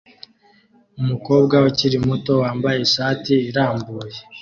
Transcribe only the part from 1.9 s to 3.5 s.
muto wambaye ishati